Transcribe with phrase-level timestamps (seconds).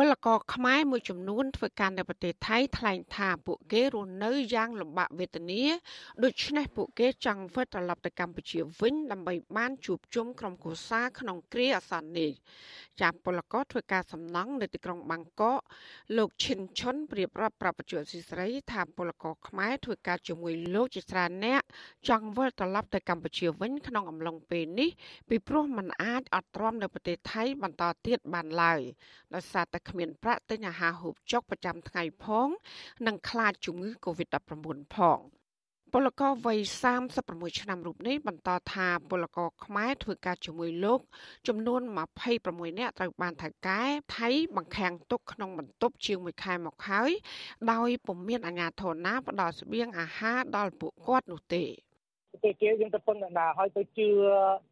[0.00, 5.62] ពលករខ្មែរមួយចំនួនធ្វើការនៅប្រទេសថៃថ្លែងថាពួកគេរស់នៅយ៉ាងលំបាកវេទនា
[6.24, 12.30] ដូច្នេះពួកគេចង់វិលត្រឡប់ទៅកម្ពុជាវិញដើម្បីបានជួបជុំក្រុមគ្រួសារក្នុងគ្រាអាសន្ននេះ
[13.00, 15.60] ចាពលករធ្វើការសំណង់នៅទីក្រុងបាងកក
[16.16, 21.62] លោកឈិនឈុនប្រៀបរាប់ប្រាប់បញ្ជាស៊ីស្រីថាពលករខ្មែរធ្វើការជាមួយលោកជាច្រើនអ្នក
[22.08, 24.90] ចង់វិលត្រឡប់ទៅកម្ពុជាវិញក្នុងអំឡុងពេលនេះ
[25.28, 28.80] ពីព្រោះมันអាចអត់ទ្រាំនៅប្រទេសថៃបន្តទៀតបានឡើយ
[29.34, 32.48] ដោយសារតែគ្មានប្រាក់ទិញអាហារហូបចុកប្រចាំថ្ងៃផង
[33.06, 35.20] និងខ្លាចជំងឺ Covid-19 ផង
[35.92, 36.58] ពលករវ័យ
[37.08, 41.00] 36ឆ្នាំរូបនេះបន្តថាពលករខ្មែរធ្វើការជាមួយលោក
[41.48, 41.80] ចំនួន
[42.30, 43.82] 26នាក់ត្រូវបានថៅកែ
[44.16, 47.10] ថៃបង្ខាំងទុកក្នុងបន្ទប់ជាង1ខែមកហើយ
[47.72, 51.64] ដោយពុំមានអាជ្ញាធរណាផ្ដល់ស្បៀងអាហារដល់ពួកគាត់នោះទេ
[52.42, 54.08] គេគេយើងទៅពឹងណាហើយទៅជឿ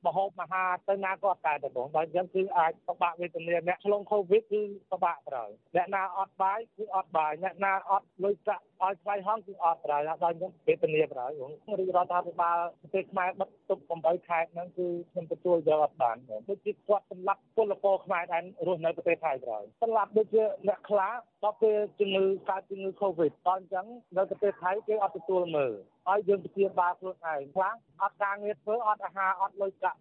[0.07, 16.17] មហូបអាហារទៅណាក៏អត់កើតដែរបងដល់អញ្ចឹងគឺអាចពិបាកវេទនាអ្នកឆ្លងកូវីដគឺពិបាកត្រូវអ្នកណាអត់បាយគឺអត់បាយអ្នកណាអត់លុយប្រាក់ឲ្យថ្លៃហងគឺអត់ត្រូវដល់អញ្ចឹងវេទនាត្រូវបងរាជរដ្ឋាភិបាលប្រទេសខ្មែរបិទទុក8ខែហ្នឹងគឺខ្ញុំទទួលយកអត់បាន
[16.49, 21.13] ដូចជាគាត់សម្លាប់ពលករខ្មែរដែលរស់នៅប្រទេសថៃត្រូវសម្លាប់ដូចជាអ្នកខ្លះ
[21.45, 25.73] ដល់ពេលជំងឺកើតជំងឺ Covid ដល់អញ្ចឹងនៅប្រទេសថៃគេអត់ទទួលមើល
[26.11, 29.99] ឲ្យយើងព្យាបាលខ្លួនឯងខ្លះអត់ការងារធ្វើអត់អាហារអត់លុយកាក់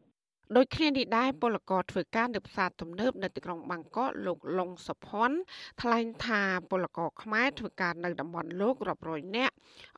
[0.57, 5.37] ដូចគ្នានេះដែរពលករធ្វើការនៅផ្សារទំនើបនៅទីក្រុងបាងកកលោកលងសុភ័ណ្ឌ
[5.81, 9.53] ថ្លែងថាពលករខ្មែរធ្វើការនៅតំបន់លោករាប់រយនាក់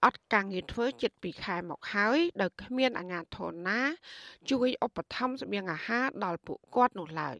[0.06, 3.82] អត់ការងារធ្វើជិត2ខែមកហើយដោយគ្មានអាជ្ញាធរណា
[4.52, 7.38] ជួយឧបត្ថម្ភស្បៀងអាហារដល់ពួកគាត់នោះឡើយ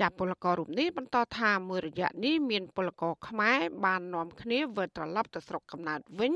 [0.00, 6.32] ចាពលកររូបនេះបន្តថាមួយរយៈនេះមានពលករខ្មែរបាននាំគ្នាវិលត្រឡប់ទៅស្រុកកំណើតវិញ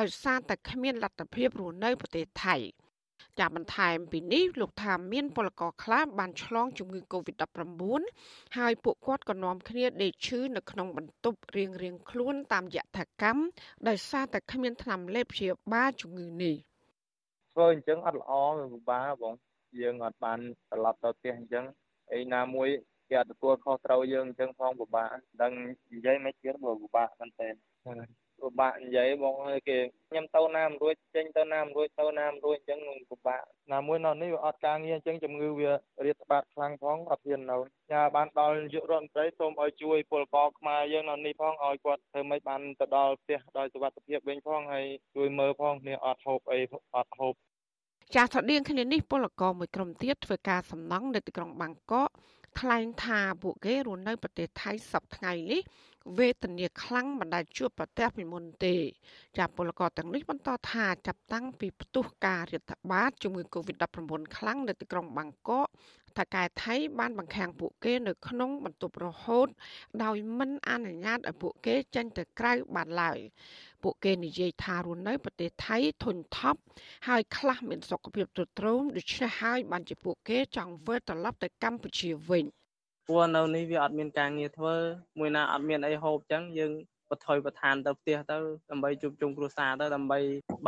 [0.00, 2.56] ដោយសារតែគ្មានលទ្ធភាពរស់នៅប្រទេសថៃ។
[3.38, 7.92] ចាបន្ថែមពីនេះលោកថាមានពលករខ្លះបានឆ្លងជំងឺ Covid-19
[8.56, 13.42] ហើយពួកគាត់ក៏នាំគ្នាដេកឈឺនៅក្នុងបន្ទប់រៀងរៀងខ្លួនតាមយថាកម្ម
[13.88, 16.56] ដោយសារតែគ្មានថ្នាំលេបព្យាបាលជំងឺនេះ
[17.52, 18.32] ធ្វើអញ្ចឹងអត់ល្អ
[18.72, 19.34] ពិបាកបង
[19.80, 20.38] យើងអត់បាន
[20.70, 21.64] ត្រឡប់ទៅផ្ទះអញ្ចឹង
[22.12, 22.68] អីណាមួយ
[23.08, 25.08] គេអត់ទទួលខុសត្រូវយើងអញ្ចឹងផងពិបាក
[25.42, 25.52] ដឹង
[25.94, 27.48] និយាយមិនទៀតបើពិបាកមែនតើ
[28.42, 29.78] ពិបាកនិយាយបងអើយគេ
[30.10, 35.70] ខ្ញុំទៅណាមិនរួចចេញទៅណាមិនរួចទៅណាមិនរួចអញ្ចឹងពិបាកណាមួយនៅនេះវាអត់ការងារអញ្ចឹងជំងឺវា
[36.04, 37.56] រាតត្បាតខ្លាំងផងអត់ហ៊ាននៅ
[37.92, 46.60] ញ៉ាបានដល់នាយករដ្ឋមន្ត្រីសូមឲ្យជួយពលករខ្មែរយើងនៅនេះផងឲ្យគាត់ធ្វើម៉េចបានទៅដល់ផ្ទះដោយសុវត្ថិភាពវិញផងហើយជួយមើលផងគ្នាអត់ហូបអី
[46.96, 47.34] អត់ហូប
[48.14, 52.08] ចាស់ស្រដៀងគ្នានេះពលករមួយក្រុមទៀតធ្វើការសំណង់នៅទីក្រុងបាងកក
[52.58, 55.60] ថ្លែងថាពួកគេរស់នៅប្រទេសថៃសប្តាហ៍ថ្ងៃនេះ
[56.18, 58.76] វេទនាខ្លាំងមិនដែលជួបប្រទះពីមុនទេ
[59.38, 65.68] ចាពលករទាំងនេះបន្តថាចាប់តាំងពីផ្ទុះការរាតត្បាតជំងឺ Covid-19 ខ្លាំងនៅទីក្រុងបាងកក
[66.18, 69.48] ថាកែថៃបានបង្ខាំងពួកគេនៅក្នុងបន្ទប់រហូត
[70.02, 73.18] ដោយមិនអនុញ្ញាតឲ្យពួកគេចេញទៅក្រៅបានឡើយ
[73.82, 76.60] ពួកគេនិយាយថារស់នៅប្រទេសថៃធុញថប់
[77.08, 82.46] ហើយខ្លះមានសុខភាពទ្រុឌទ្រោមដូច្នេះហើយបានជាពួកគេចង់វិលត្រឡប់ទៅកម្ពុជាវិញ។
[83.10, 84.74] ព្រោះនៅនេះវាអត់មានការងារធ្វើ
[85.18, 86.72] មួយណាអត់មានអីហូបចឹងយើង
[87.10, 88.36] បថុយបឋានទៅផ្ទះទៅ
[88.70, 90.18] ដើម្បីជួបជុំគ្រួសារទៅដើម្បី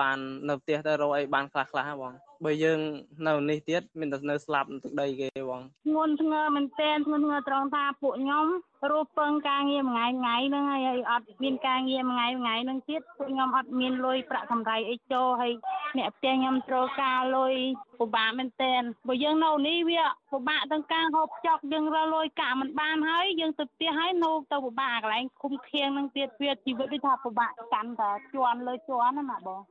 [0.01, 2.13] បាននៅផ្ទះទៅរកអីបានខ្លះខ្លះបង
[2.45, 2.79] បើយើង
[3.27, 8.47] នៅនេះទៀតមានតែនៅស្លាប់ទឹកដីគេបងធ្ងន់ធ្ងរមែនទែនធ្ងន់ធ្ងរត្រង់ថាពួកខ្ញុំ
[8.91, 15.53] រស់ពឹងការងារមួយថ្ងៃថ្ងៃហ្នឹងហើយអត់មានការងារមួយថ្ងៃថ្ងៃហ្នឹងទៀតពួកខ្ញុំអត់មានលុយប្រាក់កម្រៃអីចូលហើយ
[15.99, 17.55] អ្នកផ្ទះខ្ញុំត្រូវការលុយ
[18.01, 20.03] ពិបាកមែនទែនបើយើងនៅនេះវា
[20.33, 29.63] ពិបាកទាំងការហូបចុកយើងរកលុយកាក់មិនបានហើយយើងទៅផ្ទះហើយនៅទៅពិបាកកន្លែងឃុំឃាំងហ្នឹងទៀតវាជីវិតដូចថាពិបាកកាន់តែជន់លើជន់ណាបង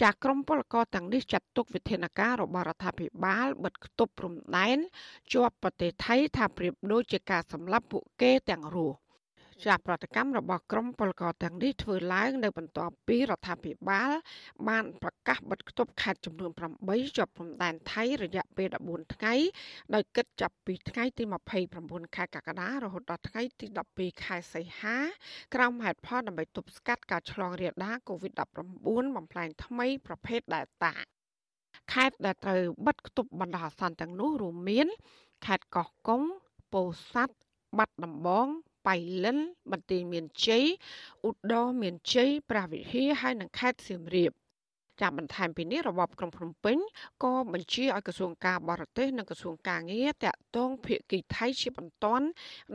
[0.00, 4.78] ចាក់ក្រុមពលករទាំងនេះចាត់ទុកវិធានការរបស់រដ្ឋាភិបាលបិទគប់ព្រំដែន
[5.32, 8.96] ជាប់ប្រទេសថៃថាប្រៀបដូចជាការសម្លាប់ពួកគេទាំងរស់
[9.66, 14.10] ចាប្រតិកម្មរបស់ក្រមពលករទាំងនេះធ្វើឡើងនៅបន្ទាប់ពីរដ្ឋាភិបាល
[14.68, 16.50] បានប្រកាសបិទគប់ខេត្តចំនួន
[16.84, 19.34] 8ជាប់ព្រំដែនថៃរយៈពេល14ថ្ងៃ
[19.94, 21.24] ដោយគិតចាប់ពីថ្ងៃទី
[21.68, 24.96] 29ខែកក្កដារហូតដល់ថ្ងៃទី12ខែសីហា
[25.54, 30.92] ក្រោមហេតុផលដើម្បីទប់ស្កាត់ការឆ្លងរាលដាល COVID-19 បំផ្លែងថ្មីប្រភេទ Delta
[31.92, 34.86] ខេត្តដែលត្រូវបិទគប់បណ្ដោះអាសន្នទាំងនោះរួមមាន
[35.46, 36.22] ខេត្តកោះកុង
[36.72, 37.36] ពោធិ៍សាត់
[37.78, 38.48] បាត់ដំបង
[38.86, 39.38] បៃលិន
[39.72, 40.64] បន្ទាយមានជ័យ
[41.26, 44.32] ឧត្តរមានជ័យព្រះវិហារហើយនិងខេត្តសៀមរាប
[45.00, 46.76] ចាប់បន្ថែមពីនេះរបបក្រុងភ្នំពេញ
[47.24, 52.26] ក៏បញ្ជាឲ្យក្រសួងការបរទេសនិងក្រសួងកាងារតាក់ទងភាគីថៃជាបន្ទាន់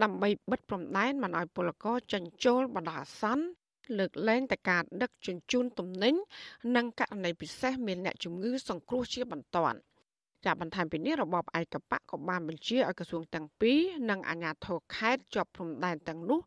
[0.03, 3.45] ដើម្បីបិទព្រំដែនមិនឲ្យពលករចិញ្ចូលបណ្ដោះអាសន្ន
[3.97, 6.13] លើកលែងតែការដឹកជញ្ជូនទំនិញ
[6.75, 9.77] និងករណីពិសេសមានអ្នកជំងឺសង្គ្រោះជាបន្ទាន់
[10.45, 13.79] ចាបន្ថែមពីនេះរបបឯកបកក៏បានបញ្ជាឲ្យក្រសួងទាំងពីរ
[14.09, 16.41] និងអាជ្ញាធរខេត្តជាប់ព្រំដែនទាំងនោះ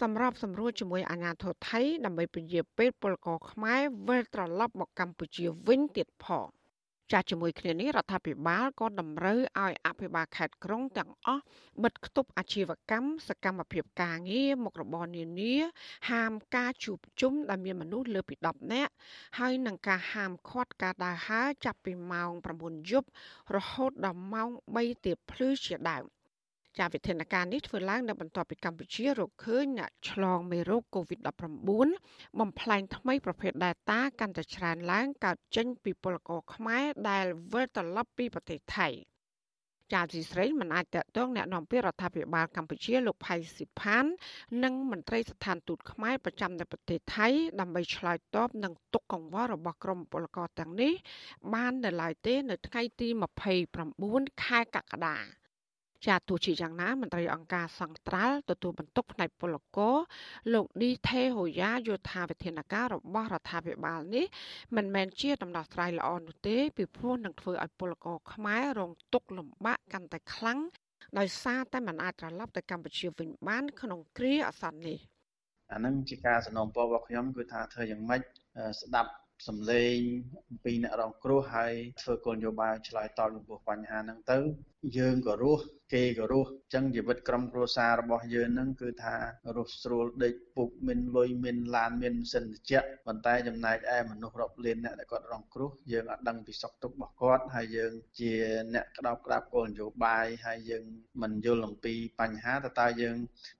[0.00, 6.48] សម្រាប់សម្រួលជាមួយអាជ្ញាធរថៃដើម្បីពជាពេលពលករខ្មែរវិលត្រឡប់មកកម្ពុជាវិញទៀតផង។
[7.12, 11.42] ចាស់ជាមួយគ្នានេះរដ្ឋាភិបាលក៏តម្រូវឲ្យអភិបាលខេត្តក្រុងទាំងអស់
[11.82, 15.54] បិទគប់អាជីវកម្មសកម្មភាពការងារមុខរបរនានា
[16.10, 18.92] ហាមការជួបជុំដែលមានមនុស្សលើពី10នាក់
[19.38, 22.30] ហើយនឹងការហាមឃាត់ការដើរហើរចាប់ពីម៉ោង
[22.60, 23.08] 9យប់
[23.56, 26.04] រហូតដល់ម៉ោង3ទៀបភ្លឺជាដើម
[26.79, 38.89] ចាវិធានការនេះធ្វើឡើងនៅបន្ទាប់ពីកម្ពុជារកឃើញអ្នកឆ្លងមេរោគ COVID-19 បំផ្លែងថ្មីប្រភេទ Delta កាន់តែច្រើនឡើងកើតចេញពីពលករខ្មែរដែលវិលត្រឡប់ពីប្រទេសថៃ
[39.93, 44.05] ចាស៊ីស្រីមិនអាចតតងแนะនាំពាក្យរដ្ឋាភិបាលកម្ពុជាលោកផៃស៊ីផាន
[44.63, 47.27] និងមន្ត្រីស្ថានទូតខ្មែរប្រចាំនៅប្រទេសថៃ
[47.59, 50.93] ដើម្បីឆ្លើយតបនឹងទុកកង្វល់របស់ក្រមពលករទាំងនេះ
[51.53, 53.07] បាននៅឡើយទេ នៅថ្ងៃទី
[53.79, 55.17] 29ខែកក្កដា
[56.06, 59.96] ចាទោះជាយ៉ាងណាមន្ត្រីអង្គការសង្ត្រាល់ទទួលបន្ទុកផ្នែកពលករ
[60.54, 64.26] លោកឌីថេហូយ៉ាយល់ថាវិធានការរបស់រដ្ឋាភិបាលនេះ
[64.76, 70.60] មិនមែនជាដំណោះស្រាយល្អនោះទេពីព្រោះនឹងធ្វើឲ្យពលករខ្មែររងទុក្ខលំបាកកាន់តែខ្លាំង
[71.18, 74.98] ដោយសារតែមិនអាចត្រឡប់ទៅកម្ពុជាវិញបាន ក្នុងគ្រាអាសន្ននេះ
[75.72, 78.22] អានឹងជាការសំណូមពររបស់ខ្ញុំគឺថាធ្វើយ៉ាងម៉េច
[78.80, 79.12] ស្ដាប់
[79.48, 79.96] សំឡេង
[80.50, 81.72] អំពីអ្នករងគ្រោះហើយ
[82.02, 84.38] ធ្វើគោលនយោបាយឆ្លើយតបចំពោះបញ្ហាហ្នឹងទៅ
[84.96, 89.14] យើងក៏រស់គេក៏រស់អញ្ចឹងជីវិតក្រុមគ្រួសាររបស់យើងហ្នឹងគឺថា
[89.56, 98.32] រស់ស្រួលដេកពុកមានលុយមានឡានមានសិនជៈប៉ុន្តែចំណែកឯមនុស្សរាប់លានអ្នកដែលគាត់រងគ្រោះយើងអត់ដឹងពីសុខទុក្ខរបស់គាត់ហើយយើងជា
[98.74, 100.84] អ្នកក្តោបក្តាប់គោលនយោបាយហើយយើង
[101.22, 103.16] មិនយល់អំពីបញ្ហាតើតើយើង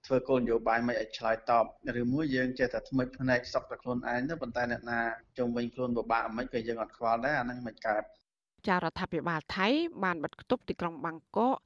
[0.07, 1.65] ធ្វើគោលនយោបាយមិនឲ្យឆ្លើយតប
[2.01, 5.01] ឬមួយយើងចេះតែថ្មិចភ្នែកសុកតែខ្លួនឯងទៅប៉ុន្តែអ្នកណា
[5.39, 8.05] ជុំវិញខ្លួនពិបាកមិនក៏យើងអត់ខ្វល់ដែរអាហ្នឹងមិនកើត
[8.69, 9.69] ចារដ្ឋាភិបាលថៃ
[10.05, 11.57] បានបិទគប់ទីក្រុងបាងកក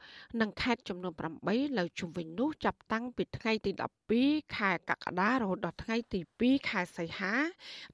[0.40, 1.12] និងខេត្តចំនួន
[1.46, 3.70] 8នៅជុំវិញនោះចាប់តាំងពីថ្ងៃទី
[4.14, 7.34] 12ខែកក្កដារហូតដល់ថ្ងៃទី2ខែសីហា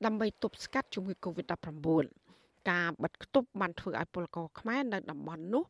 [0.04, 2.24] ដើម្បីទប់ស្កាត់ជំងឺ Covid-19
[2.70, 5.64] ការបិទគប់បានធ្វើឲ្យពលករខ្មែរនៅតំបន់នោះ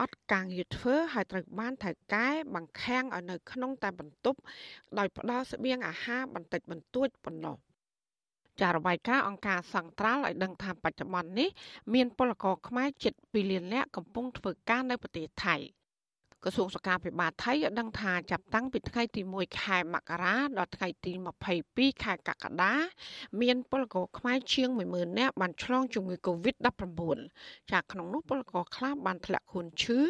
[0.00, 4.38] អត់ការងារធ្វើហើយត្រូវបានថៅកែបង្ខាំងឲ្យនៅក្នុងតែបន្ទប់
[4.98, 7.56] ដោយផ្ដល់ស្បៀងអាហារបន្តិចបន្តួចប៉ុណ្ណោះ។
[8.60, 11.48] ចារបាយការណ៍អង្គការសង្ត្រាល់ឲ្យដឹងថាបច្ចុប្បន្ននេះ
[11.94, 15.56] មានពលករខ្មែរជិត2លាននាក់កំពុងធ្វើការនៅប្រទេសថៃ។
[16.44, 21.12] ក្រសួងសុខាភិបាលថៃបានដឹងថាចាប់តាំងពីថ្ងៃទី1ខែមករាដល់ថ្ងៃទី
[21.58, 22.74] 22ខែកក្កដា
[23.40, 27.18] មានពលករខ្មែរជាង10000នាក់បានឆ្លងជំងឺ Covid-19
[27.72, 30.00] ចាក្នុងនោះពលករខ្លះបានធ្លាក់ខ្លួនឈឺ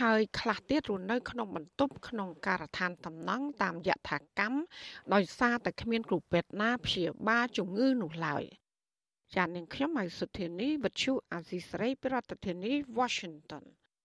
[0.00, 4.58] ហើយខ្លះទៀតរស់នៅក្នុងបន្ទប់ក្នុងការដ្ឋានតំណង់តាមយថាកម្ម
[5.14, 8.44] ដោយសារតែគ្មានគ្រូពេទ្យណាព្យាបាលជំងឺនោះឡើយ
[9.34, 13.64] ចាននាងខ្ញុំហៅសុធានីវិទ្យុអាស៊ីសេរីប្រធានាធិបតី Washington